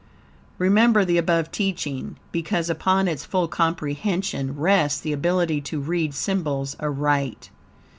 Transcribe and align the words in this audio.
Remember 0.57 1.05
the 1.05 1.19
above 1.19 1.51
teaching, 1.51 2.15
because 2.31 2.71
upon 2.71 3.07
its 3.07 3.23
full 3.23 3.47
comprehension 3.47 4.55
rests 4.57 4.99
the 4.99 5.13
ability 5.13 5.61
to 5.61 5.79
read 5.79 6.15
symbols 6.15 6.75
aright. 6.79 7.51